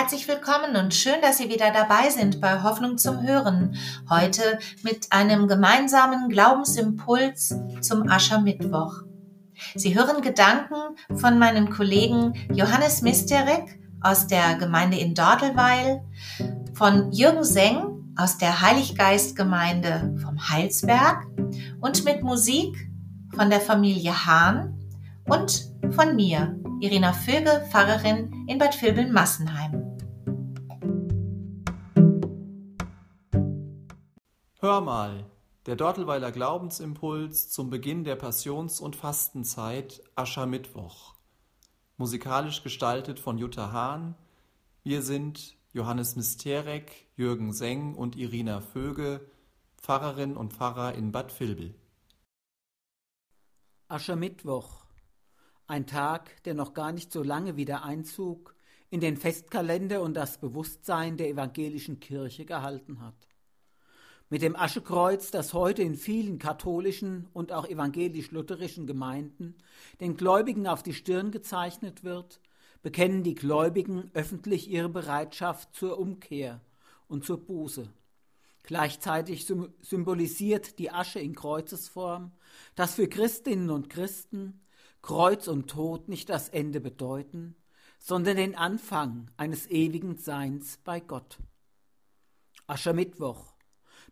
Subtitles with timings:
[0.00, 3.76] Herzlich willkommen und schön, dass Sie wieder dabei sind bei Hoffnung zum Hören.
[4.08, 9.02] Heute mit einem gemeinsamen Glaubensimpuls zum Aschermittwoch.
[9.74, 16.02] Sie hören Gedanken von meinen Kollegen Johannes Misterek aus der Gemeinde in Dortelweil,
[16.72, 21.26] von Jürgen Seng aus der Heiliggeistgemeinde vom Heilsberg
[21.82, 22.74] und mit Musik
[23.34, 24.80] von der Familie Hahn
[25.26, 29.79] und von mir, Irina Vöge, Pfarrerin in Bad Vilbel-Massenheim.
[34.62, 35.24] Hör mal,
[35.64, 41.14] der Dortelweiler Glaubensimpuls zum Beginn der Passions- und Fastenzeit Aschermittwoch.
[41.96, 44.16] Musikalisch gestaltet von Jutta Hahn.
[44.82, 49.26] Wir sind Johannes Misterek, Jürgen Seng und Irina Vöge,
[49.78, 51.74] Pfarrerin und Pfarrer in Bad Vilbel.
[53.88, 54.84] Aschermittwoch
[55.68, 58.54] ein Tag, der noch gar nicht so lange wieder Einzug
[58.90, 63.29] in den Festkalender und das Bewusstsein der evangelischen Kirche gehalten hat.
[64.32, 69.56] Mit dem Aschekreuz, das heute in vielen katholischen und auch evangelisch-lutherischen Gemeinden
[70.00, 72.40] den Gläubigen auf die Stirn gezeichnet wird,
[72.80, 76.60] bekennen die Gläubigen öffentlich ihre Bereitschaft zur Umkehr
[77.08, 77.92] und zur Buße.
[78.62, 82.30] Gleichzeitig symbolisiert die Asche in Kreuzesform,
[82.76, 84.60] dass für Christinnen und Christen
[85.02, 87.56] Kreuz und Tod nicht das Ende bedeuten,
[87.98, 91.38] sondern den Anfang eines ewigen Seins bei Gott.
[92.68, 93.54] Aschermittwoch,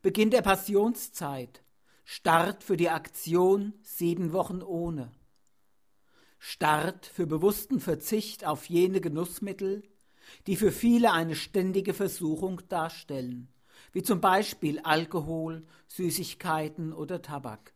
[0.00, 1.64] Beginn der Passionszeit,
[2.04, 5.10] Start für die Aktion Sieben Wochen ohne.
[6.38, 9.82] Start für bewussten Verzicht auf jene Genussmittel,
[10.46, 13.52] die für viele eine ständige Versuchung darstellen,
[13.90, 17.74] wie zum Beispiel Alkohol, Süßigkeiten oder Tabak.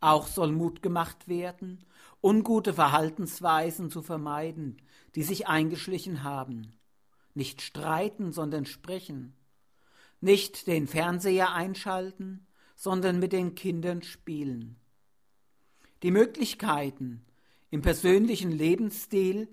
[0.00, 1.86] Auch soll Mut gemacht werden,
[2.22, 4.82] ungute Verhaltensweisen zu vermeiden,
[5.14, 6.76] die sich eingeschlichen haben.
[7.32, 9.34] Nicht streiten, sondern sprechen.
[10.20, 14.76] Nicht den Fernseher einschalten, sondern mit den Kindern spielen.
[16.02, 17.24] Die Möglichkeiten
[17.70, 19.48] im persönlichen Lebensstil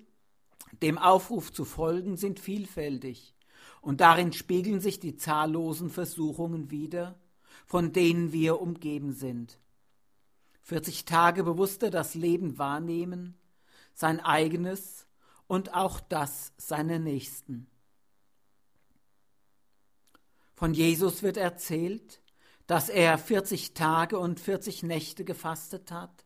[0.81, 3.33] dem Aufruf zu folgen sind vielfältig,
[3.81, 7.19] und darin spiegeln sich die zahllosen Versuchungen wider,
[7.65, 9.59] von denen wir umgeben sind.
[10.61, 13.35] 40 Tage bewusster das Leben wahrnehmen,
[13.93, 15.05] sein eigenes
[15.47, 17.67] und auch das seiner Nächsten.
[20.53, 22.21] Von Jesus wird erzählt,
[22.67, 26.25] dass er 40 Tage und 40 Nächte gefastet hat,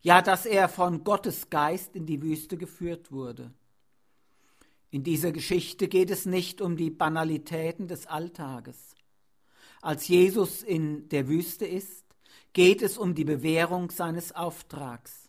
[0.00, 3.52] ja, dass er von Gottes Geist in die Wüste geführt wurde.
[4.90, 8.94] In dieser Geschichte geht es nicht um die Banalitäten des Alltages.
[9.82, 12.04] Als Jesus in der Wüste ist,
[12.52, 15.28] geht es um die Bewährung seines Auftrags.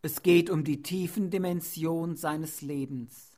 [0.00, 3.35] Es geht um die tiefen Dimension seines Lebens.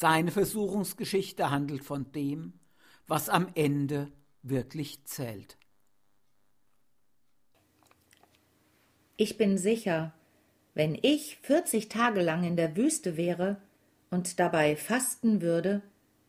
[0.00, 2.54] Seine Versuchungsgeschichte handelt von dem,
[3.06, 5.58] was am Ende wirklich zählt.
[9.18, 10.14] Ich bin sicher,
[10.72, 13.60] wenn ich 40 Tage lang in der Wüste wäre
[14.10, 15.82] und dabei fasten würde,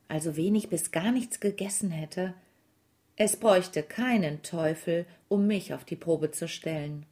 [0.10, 2.34] also wenig bis gar nichts gegessen hätte,
[3.16, 7.06] es bräuchte keinen Teufel, um mich auf die Probe zu stellen.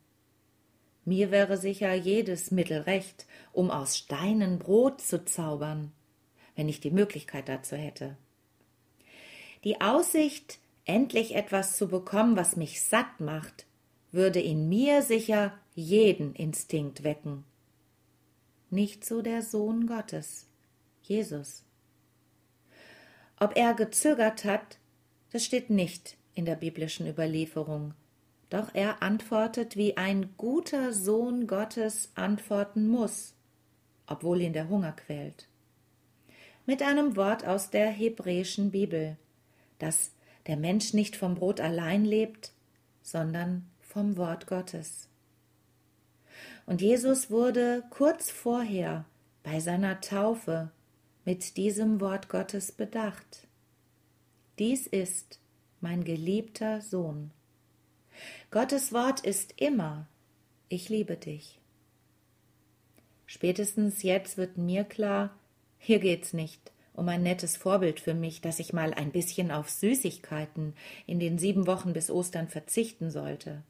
[1.06, 5.94] Mir wäre sicher jedes Mittel recht, um aus Steinen Brot zu zaubern,
[6.59, 8.18] wenn ich die Möglichkeit dazu hätte.
[9.64, 13.66] Die Aussicht, endlich etwas zu bekommen, was mich satt macht,
[14.12, 17.46] würde in mir sicher jeden Instinkt wecken.
[18.69, 20.48] Nicht so der Sohn Gottes,
[21.02, 21.64] Jesus.
[23.40, 24.80] Ob er gezögert hat,
[25.31, 27.94] das steht nicht in der biblischen Überlieferung.
[28.50, 33.34] Doch er antwortet, wie ein guter Sohn Gottes antworten muss,
[34.08, 35.49] obwohl ihn der Hunger quält.
[36.69, 39.18] Mit einem Wort aus der hebräischen Bibel,
[39.80, 40.12] dass
[40.46, 42.52] der Mensch nicht vom Brot allein lebt,
[43.02, 45.09] sondern vom Wort Gottes.
[46.68, 49.06] Und Jesus wurde kurz vorher
[49.42, 50.69] bei seiner Taufe
[51.25, 53.48] mit diesem Wort Gottes bedacht.
[54.60, 55.39] Dies ist
[55.81, 57.31] mein geliebter Sohn.
[58.51, 60.06] Gottes Wort ist immer,
[60.68, 61.60] ich liebe dich.
[63.25, 65.31] Spätestens jetzt wird mir klar,
[65.80, 69.70] hier geht's nicht um ein nettes Vorbild für mich, dass ich mal ein bisschen auf
[69.70, 70.74] Süßigkeiten
[71.08, 73.64] in den sieben Wochen bis Ostern verzichten sollte.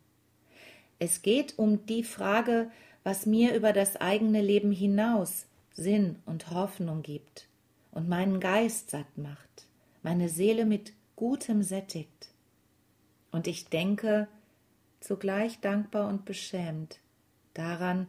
[0.98, 2.72] Es geht um die Frage,
[3.04, 7.48] was mir über das eigene Leben hinaus Sinn und Hoffnung gibt
[7.92, 9.50] und meinen Geist satt macht
[10.02, 12.30] meine Seele mit Gutem sättigt.
[13.32, 14.28] Und ich denke,
[15.00, 17.00] zugleich dankbar und beschämt,
[17.54, 18.08] daran,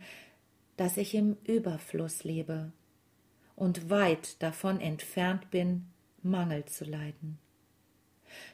[0.77, 2.73] dass ich im Überfluss lebe
[3.61, 5.85] und weit davon entfernt bin,
[6.23, 7.39] Mangel zu leiden.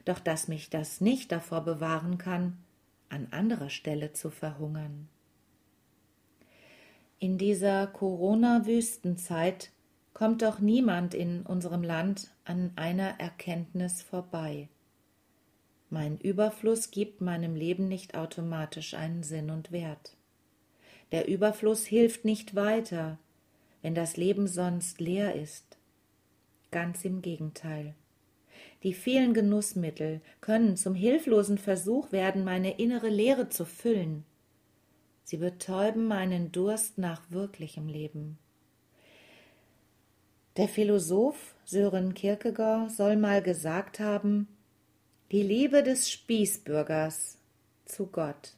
[0.05, 2.59] Doch dass mich das nicht davor bewahren kann,
[3.09, 5.09] an anderer Stelle zu verhungern.
[7.21, 9.71] In dieser Corona-Wüstenzeit
[10.13, 14.69] kommt doch niemand in unserem Land an einer Erkenntnis vorbei.
[15.89, 20.17] Mein Überfluss gibt meinem Leben nicht automatisch einen Sinn und Wert.
[21.13, 23.21] Der Überfluss hilft nicht weiter,
[23.87, 25.77] wenn das Leben sonst leer ist.
[26.73, 27.95] Ganz im Gegenteil.
[28.83, 34.25] Die vielen Genussmittel können zum hilflosen Versuch werden, meine innere Leere zu füllen.
[35.23, 38.39] Sie betäuben meinen Durst nach wirklichem Leben.
[40.57, 44.49] Der Philosoph Sören Kierkegaard soll mal gesagt haben,
[45.31, 47.39] die Liebe des Spießbürgers
[47.85, 48.57] zu Gott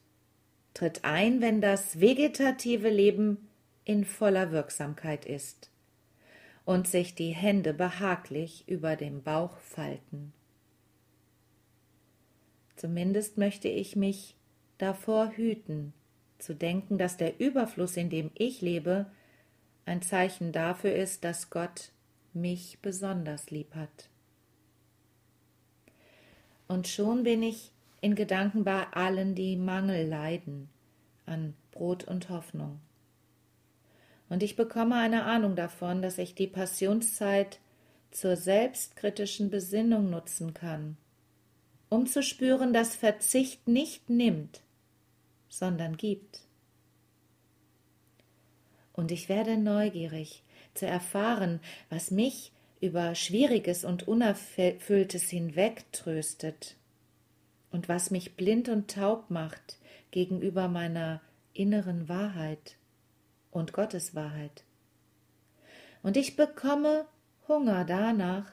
[0.73, 3.48] tritt ein, wenn das vegetative Leben
[3.89, 5.71] in voller Wirksamkeit ist
[6.67, 10.35] und sich die Hände behaglich über dem Bauch falten.
[12.77, 14.37] Zumindest möchte ich mich
[14.77, 15.95] davor hüten,
[16.39, 19.07] zu denken, dass der Überfluss, in dem ich lebe,
[19.87, 21.91] ein Zeichen dafür ist, dass Gott
[22.35, 24.11] mich besonders lieb hat.
[26.69, 30.69] Und schon bin ich in Gedanken bei allen, die Mangel leiden
[31.25, 32.81] an Brot und Hoffnung.
[34.29, 37.59] Und ich bekomme eine Ahnung davon, dass ich die Passionszeit
[38.11, 40.97] zur selbstkritischen Besinnung nutzen kann,
[41.89, 44.61] um zu spüren, dass Verzicht nicht nimmt,
[45.49, 46.41] sondern gibt.
[48.93, 50.43] Und ich werde neugierig
[50.75, 56.77] zu erfahren, was mich über Schwieriges und Unerfülltes hinwegtröstet
[57.71, 59.79] und was mich blind und taub macht
[60.11, 61.21] gegenüber meiner
[61.53, 62.78] inneren Wahrheit
[63.51, 64.65] und Gottes Wahrheit.
[66.03, 67.07] Und ich bekomme
[67.49, 68.53] Hunger danach,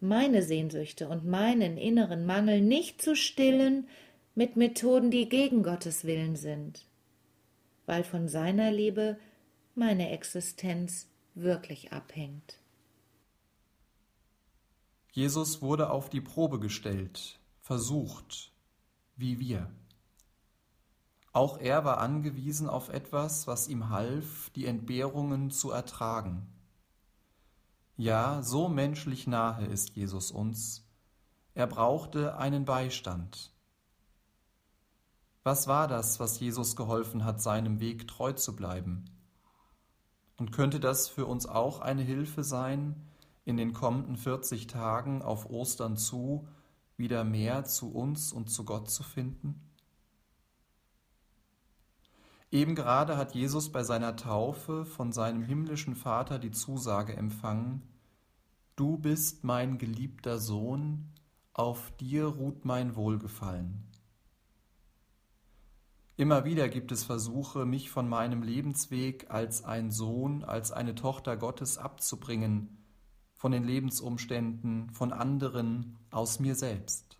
[0.00, 3.88] meine Sehnsüchte und meinen inneren Mangel nicht zu stillen
[4.34, 6.86] mit Methoden, die gegen Gottes Willen sind,
[7.86, 9.18] weil von seiner Liebe
[9.74, 12.60] meine Existenz wirklich abhängt.
[15.12, 18.52] Jesus wurde auf die Probe gestellt, versucht,
[19.16, 19.68] wie wir.
[21.38, 26.48] Auch er war angewiesen auf etwas, was ihm half, die Entbehrungen zu ertragen.
[27.96, 30.84] Ja, so menschlich nahe ist Jesus uns.
[31.54, 33.52] Er brauchte einen Beistand.
[35.44, 39.04] Was war das, was Jesus geholfen hat, seinem Weg treu zu bleiben?
[40.38, 43.06] Und könnte das für uns auch eine Hilfe sein,
[43.44, 46.48] in den kommenden 40 Tagen auf Ostern zu,
[46.96, 49.67] wieder mehr zu uns und zu Gott zu finden?
[52.50, 57.82] Eben gerade hat Jesus bei seiner Taufe von seinem himmlischen Vater die Zusage empfangen,
[58.78, 61.12] Du bist mein geliebter Sohn,
[61.52, 63.82] auf dir ruht mein Wohlgefallen.
[66.16, 71.36] Immer wieder gibt es Versuche, mich von meinem Lebensweg als ein Sohn, als eine Tochter
[71.36, 72.84] Gottes abzubringen,
[73.34, 77.18] von den Lebensumständen, von anderen, aus mir selbst.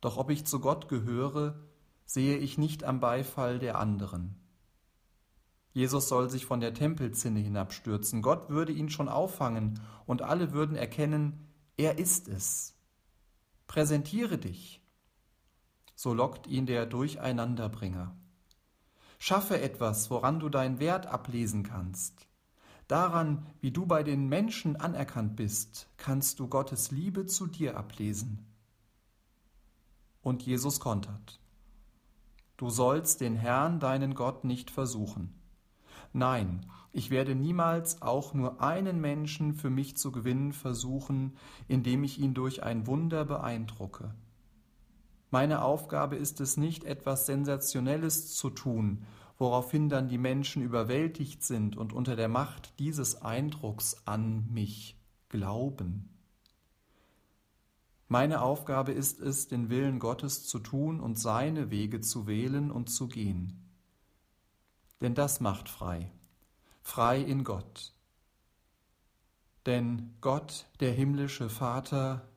[0.00, 1.60] Doch ob ich zu Gott gehöre,
[2.04, 4.36] sehe ich nicht am Beifall der anderen.
[5.72, 10.76] Jesus soll sich von der Tempelzinne hinabstürzen, Gott würde ihn schon auffangen und alle würden
[10.76, 12.74] erkennen, er ist es.
[13.66, 14.80] Präsentiere dich,
[15.96, 18.16] so lockt ihn der Durcheinanderbringer.
[19.18, 22.28] Schaffe etwas, woran du deinen Wert ablesen kannst.
[22.88, 28.46] Daran, wie du bei den Menschen anerkannt bist, kannst du Gottes Liebe zu dir ablesen.
[30.20, 31.40] Und Jesus kontert.
[32.56, 35.34] Du sollst den Herrn, deinen Gott, nicht versuchen.
[36.12, 42.20] Nein, ich werde niemals auch nur einen Menschen für mich zu gewinnen versuchen, indem ich
[42.20, 44.14] ihn durch ein Wunder beeindrucke.
[45.32, 49.04] Meine Aufgabe ist es nicht, etwas Sensationelles zu tun,
[49.36, 54.96] woraufhin dann die Menschen überwältigt sind und unter der Macht dieses Eindrucks an mich
[55.28, 56.13] glauben.
[58.08, 62.90] Meine Aufgabe ist es, den Willen Gottes zu tun und seine Wege zu wählen und
[62.90, 63.70] zu gehen.
[65.00, 66.10] Denn das macht frei,
[66.82, 67.92] frei in Gott.
[69.66, 72.28] Denn Gott, der himmlische Vater,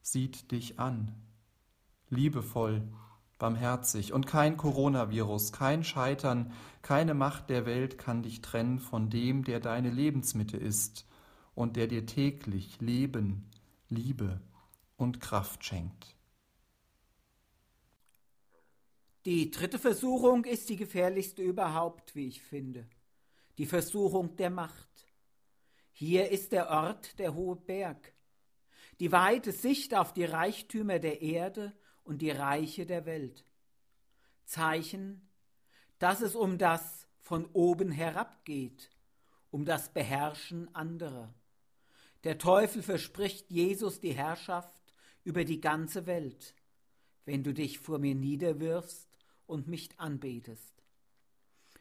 [0.00, 1.14] sieht dich an
[2.14, 2.82] liebevoll,
[3.38, 9.44] barmherzig und kein Coronavirus, kein Scheitern, keine Macht der Welt kann dich trennen von dem,
[9.44, 11.06] der deine Lebensmitte ist
[11.54, 13.50] und der dir täglich Leben,
[13.88, 14.40] Liebe
[14.96, 16.16] und Kraft schenkt.
[19.24, 22.86] Die dritte Versuchung ist die gefährlichste überhaupt, wie ich finde.
[23.58, 25.06] die Versuchung der Macht.
[25.92, 28.12] Hier ist der Ort der hohe Berg,
[29.00, 31.72] die weite Sicht auf die Reichtümer der Erde
[32.02, 33.44] und die Reiche der Welt.
[34.44, 35.30] Zeichen,
[35.98, 38.90] dass es um das von oben herab geht,
[39.50, 41.32] um das Beherrschen anderer.
[42.24, 44.82] Der Teufel verspricht Jesus die Herrschaft
[45.24, 46.54] über die ganze Welt,
[47.24, 49.08] wenn du dich vor mir niederwirfst
[49.46, 50.74] und mich anbetest.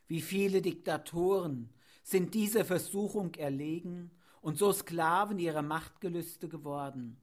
[0.07, 1.69] Wie viele Diktatoren
[2.03, 7.17] sind dieser Versuchung erlegen und so Sklaven ihrer Machtgelüste geworden.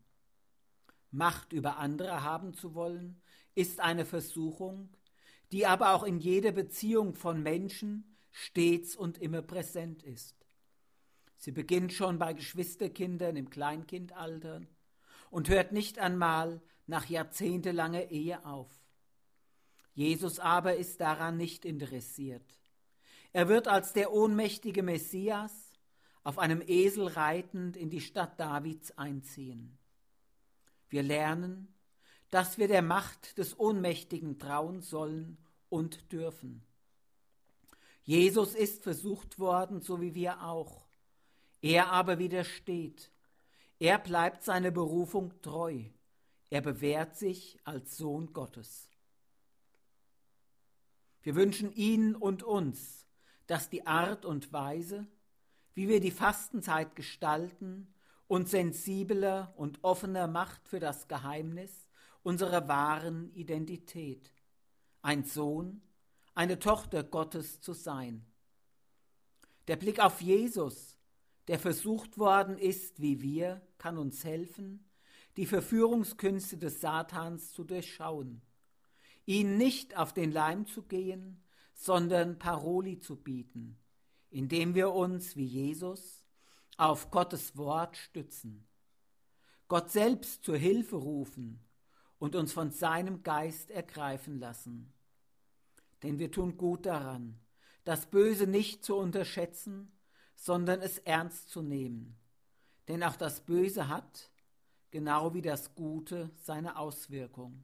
[1.11, 3.21] Macht über andere haben zu wollen,
[3.55, 4.89] ist eine Versuchung,
[5.53, 10.37] die aber auch in jeder Beziehung von Menschen stets und immer präsent ist.
[11.37, 14.63] Sie beginnt schon bei Geschwisterkindern im Kleinkindalter
[15.31, 18.71] und hört nicht einmal nach jahrzehntelanger Ehe auf.
[19.95, 22.59] Jesus aber ist daran nicht interessiert.
[23.33, 25.53] Er wird als der ohnmächtige Messias
[26.23, 29.79] auf einem Esel reitend in die Stadt Davids einziehen.
[30.89, 31.73] Wir lernen,
[32.31, 36.63] dass wir der Macht des Ohnmächtigen trauen sollen und dürfen.
[38.03, 40.87] Jesus ist versucht worden, so wie wir auch.
[41.63, 43.13] Er aber widersteht.
[43.81, 45.85] Er bleibt seiner Berufung treu.
[46.51, 48.91] Er bewährt sich als Sohn Gottes.
[51.23, 53.07] Wir wünschen Ihnen und uns,
[53.47, 55.07] dass die Art und Weise,
[55.75, 57.93] wie wir die Fastenzeit gestalten,
[58.29, 61.89] uns sensibler und offener macht für das Geheimnis
[62.23, 64.31] unserer wahren Identität,
[65.01, 65.81] ein Sohn,
[66.35, 68.27] eine Tochter Gottes zu sein.
[69.69, 71.00] Der Blick auf Jesus,
[71.51, 74.89] der versucht worden ist wie wir, kann uns helfen,
[75.37, 78.41] die Verführungskünste des Satans zu durchschauen,
[79.27, 81.43] ihn nicht auf den Leim zu gehen,
[81.75, 83.81] sondern Paroli zu bieten,
[84.31, 86.25] indem wir uns wie Jesus
[86.77, 88.69] auf Gottes Wort stützen,
[89.67, 91.59] Gott selbst zur Hilfe rufen
[92.21, 94.93] und uns von seinem Geist ergreifen lassen.
[96.05, 97.41] Denn wir tun gut daran,
[97.83, 99.91] das Böse nicht zu unterschätzen,
[100.41, 102.17] sondern es ernst zu nehmen.
[102.89, 104.31] Denn auch das Böse hat,
[104.91, 107.63] genau wie das Gute, seine Auswirkung.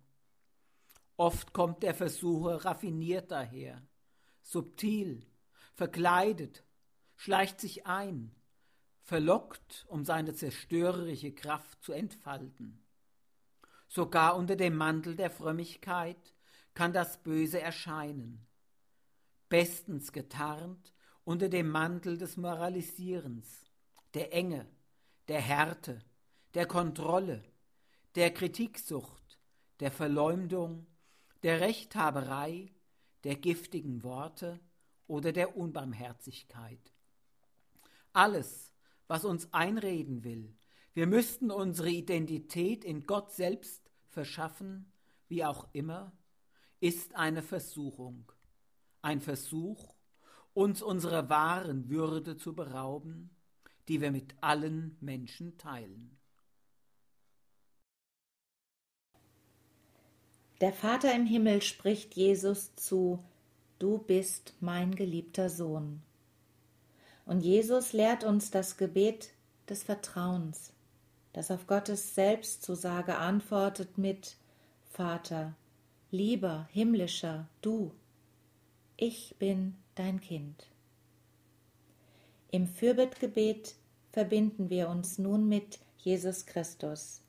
[1.16, 3.80] Oft kommt der Versucher raffiniert daher,
[4.42, 5.26] subtil,
[5.74, 6.64] verkleidet,
[7.14, 8.34] schleicht sich ein,
[9.00, 12.84] verlockt, um seine zerstörerische Kraft zu entfalten.
[13.88, 16.34] Sogar unter dem Mantel der Frömmigkeit
[16.74, 18.46] kann das Böse erscheinen,
[19.48, 20.92] bestens getarnt
[21.26, 23.66] unter dem Mantel des Moralisierens,
[24.14, 24.64] der Enge,
[25.26, 25.98] der Härte,
[26.54, 27.42] der Kontrolle,
[28.14, 29.40] der Kritiksucht,
[29.80, 30.86] der Verleumdung,
[31.42, 32.72] der Rechthaberei,
[33.24, 34.60] der giftigen Worte
[35.08, 36.92] oder der Unbarmherzigkeit.
[38.12, 38.72] Alles,
[39.08, 40.56] was uns einreden will,
[40.94, 44.92] wir müssten unsere Identität in Gott selbst verschaffen,
[45.26, 46.16] wie auch immer,
[46.78, 48.30] ist eine Versuchung,
[49.02, 49.95] ein Versuch,
[50.56, 53.28] uns unserer wahren Würde zu berauben,
[53.88, 56.16] die wir mit allen Menschen teilen.
[60.62, 63.22] Der Vater im Himmel spricht Jesus zu,
[63.78, 66.00] Du bist mein geliebter Sohn.
[67.26, 69.34] Und Jesus lehrt uns das Gebet
[69.68, 70.72] des Vertrauens,
[71.34, 74.38] das auf Gottes Selbstzusage antwortet mit
[74.90, 75.54] Vater,
[76.10, 77.92] lieber himmlischer Du,
[78.96, 80.70] ich bin dein Kind.
[82.50, 83.74] Im Fürbittgebet
[84.12, 87.22] verbinden wir uns nun mit Jesus Christus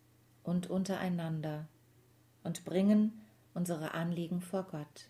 [0.43, 1.67] und untereinander
[2.43, 3.21] und bringen
[3.53, 5.09] unsere Anliegen vor Gott.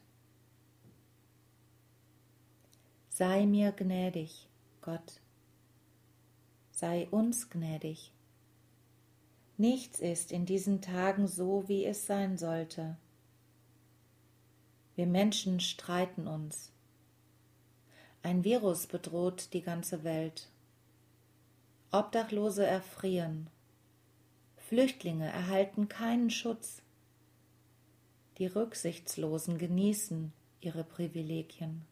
[3.10, 4.48] Sei mir gnädig,
[4.82, 5.22] Gott.
[6.72, 8.14] Sei uns gnädig.
[9.58, 12.96] Nichts ist in diesen Tagen so, wie es sein sollte.
[14.96, 16.72] Wir Menschen streiten uns.
[18.27, 20.50] Ein Virus bedroht die ganze Welt.
[21.93, 23.50] Obdachlose erfrieren.
[24.57, 26.81] Flüchtlinge erhalten keinen Schutz.
[28.38, 31.86] Die Rücksichtslosen genießen ihre Privilegien.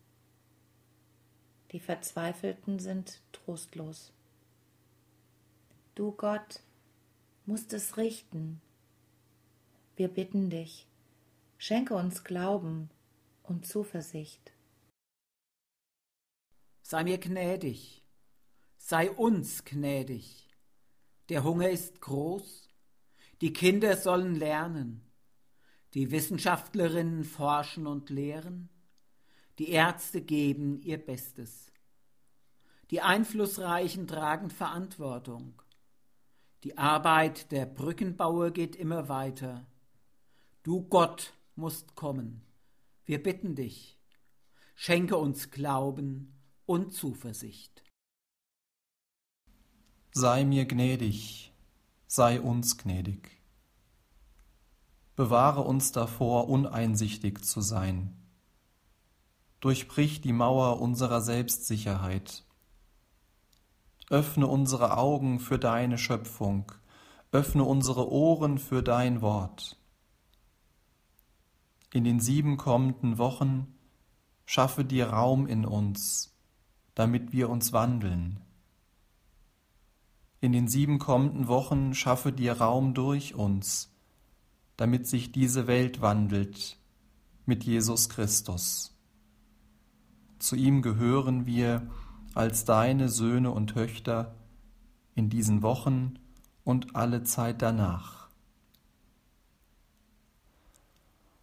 [1.72, 4.12] Die Verzweifelten sind trostlos.
[5.96, 6.60] Du Gott
[7.46, 8.60] musst es richten.
[9.96, 10.86] Wir bitten dich,
[11.58, 12.89] schenke uns Glauben
[13.44, 14.51] und Zuversicht.
[16.88, 18.04] Sei mir gnädig,
[18.77, 20.48] sei uns gnädig.
[21.30, 22.70] Der Hunger ist groß,
[23.42, 25.01] die Kinder sollen lernen,
[25.96, 28.70] die Wissenschaftlerinnen forschen und lehren,
[29.58, 31.72] die Ärzte geben ihr Bestes.
[32.92, 35.60] Die Einflussreichen tragen Verantwortung.
[36.63, 39.65] Die Arbeit der Brückenbauer geht immer weiter.
[40.62, 42.44] Du Gott musst kommen.
[43.06, 43.98] Wir bitten dich.
[44.75, 46.35] Schenke uns Glauben
[46.66, 47.84] und Zuversicht.
[50.12, 51.54] Sei mir gnädig,
[52.08, 53.42] sei uns gnädig.
[55.16, 58.16] Bewahre uns davor, uneinsichtig zu sein.
[59.60, 62.44] Durchbrich die Mauer unserer Selbstsicherheit.
[64.10, 66.72] Öffne unsere Augen für deine Schöpfung,
[67.32, 69.78] öffne unsere Ohren für dein Wort.
[71.94, 73.74] In den sieben kommenden Wochen
[74.46, 76.35] schaffe dir Raum in uns,
[76.96, 78.40] damit wir uns wandeln.
[80.42, 83.94] In den sieben kommenden Wochen schaffe dir Raum durch uns,
[84.78, 86.78] damit sich diese Welt wandelt
[87.46, 88.96] mit Jesus Christus.
[90.40, 91.90] Zu ihm gehören wir
[92.34, 94.36] als deine Söhne und Töchter
[95.16, 96.20] in diesen Wochen
[96.64, 98.30] und alle Zeit danach.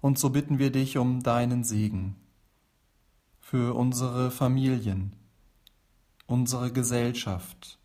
[0.00, 2.16] Und so bitten wir dich um deinen Segen
[3.38, 5.16] für unsere Familien,
[6.26, 7.79] unsere Gesellschaft,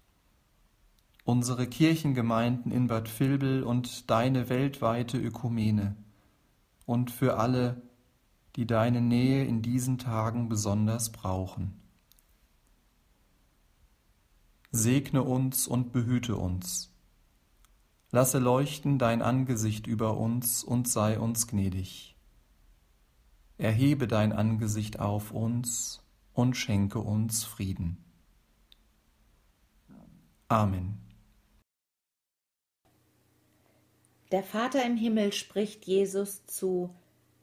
[1.24, 5.96] unsere Kirchengemeinden in Bad Vilbel und deine weltweite Ökumene
[6.86, 7.82] und für alle,
[8.56, 11.79] die deine Nähe in diesen Tagen besonders brauchen.
[14.72, 16.91] Segne uns und behüte uns.
[18.12, 22.15] Lasse leuchten dein Angesicht über uns und sei uns gnädig.
[23.58, 26.01] Erhebe dein Angesicht auf uns
[26.34, 27.98] und schenke uns Frieden.
[30.49, 30.97] Amen.
[34.31, 36.93] Der Vater im Himmel spricht Jesus zu,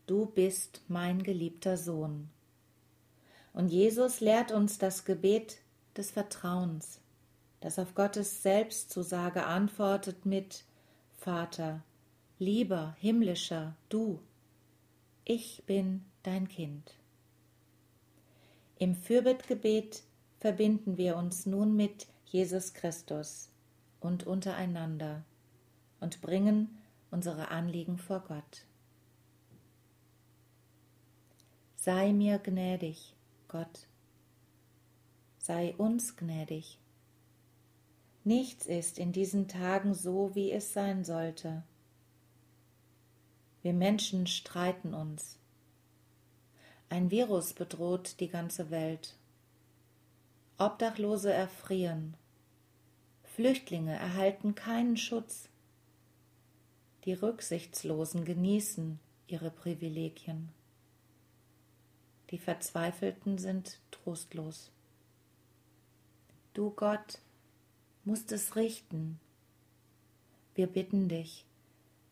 [0.07, 2.29] Du bist mein geliebter Sohn.
[3.55, 5.59] Und Jesus lehrt uns das Gebet
[5.97, 7.01] des Vertrauens,
[7.61, 10.65] das auf Gottes Selbstzusage antwortet mit
[11.19, 11.83] Vater,
[12.39, 14.21] lieber himmlischer Du,
[15.25, 16.93] ich bin dein Kind.
[18.79, 20.03] Im Fürbittgebet
[20.41, 23.49] verbinden wir uns nun mit Jesus Christus
[24.01, 25.25] und untereinander
[26.01, 28.67] und bringen unsere Anliegen vor Gott.
[31.77, 33.15] Sei mir gnädig,
[33.47, 33.87] Gott.
[35.39, 36.81] Sei uns gnädig.
[38.25, 41.63] Nichts ist in diesen Tagen so, wie es sein sollte.
[43.63, 45.39] Wir Menschen streiten uns.
[46.89, 49.15] Ein Virus bedroht die ganze Welt.
[50.59, 52.17] Obdachlose erfrieren.
[53.35, 55.49] Flüchtlinge erhalten keinen Schutz.
[57.05, 60.51] Die Rücksichtslosen genießen ihre Privilegien.
[62.31, 64.71] Die Verzweifelten sind trostlos.
[66.53, 67.19] Du Gott
[68.05, 69.19] musst es richten.
[70.55, 71.45] Wir bitten dich,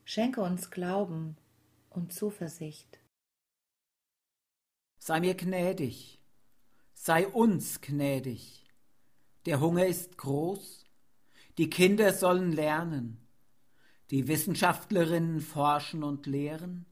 [0.05, 1.37] schenke uns Glauben
[1.91, 2.99] und Zuversicht.
[4.99, 6.19] Sei mir gnädig,
[6.95, 8.67] sei uns gnädig.
[9.47, 10.82] Der Hunger ist groß,
[11.59, 13.19] die Kinder sollen lernen,
[14.11, 16.87] die Wissenschaftlerinnen forschen und lehren,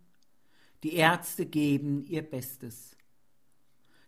[0.83, 2.97] die Ärzte geben ihr Bestes.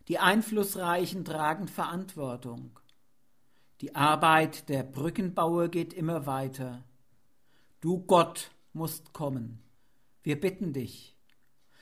[0.07, 2.79] Die Einflussreichen tragen Verantwortung.
[3.81, 6.83] Die Arbeit der Brückenbauer geht immer weiter.
[7.79, 9.61] Du Gott musst kommen.
[10.23, 11.15] Wir bitten dich.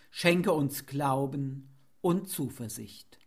[0.10, 1.70] Schenke uns Glauben
[2.02, 3.21] und Zuversicht.